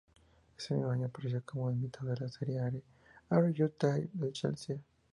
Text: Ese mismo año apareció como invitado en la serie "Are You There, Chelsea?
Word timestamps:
Ese 0.57 0.73
mismo 0.73 0.89
año 0.89 1.05
apareció 1.05 1.43
como 1.45 1.69
invitado 1.69 2.09
en 2.11 2.17
la 2.23 2.27
serie 2.27 2.57
"Are 3.29 3.53
You 3.53 3.69
There, 3.69 4.09
Chelsea? 4.31 4.79